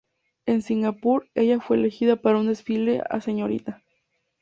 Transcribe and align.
En 0.47 0.63
Singapur, 0.63 1.29
ella 1.35 1.59
fue 1.61 1.77
elegida, 1.77 2.15
para 2.15 2.39
un 2.39 2.47
desfile 2.47 3.03
a 3.07 3.21
Srta. 3.21 3.83